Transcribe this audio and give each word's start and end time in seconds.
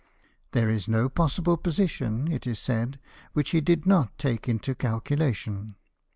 There 0.53 0.67
is 0.67 0.87
no 0.87 1.09
possible 1.09 1.57
position, 1.57 2.27
it 2.31 2.47
is 2.47 2.57
said, 2.57 2.97
which 3.33 3.51
he 3.51 3.61
did 3.61 3.85
not 3.85 4.17
take 4.17 4.49
into 4.49 4.73
calculation. 4.73 5.75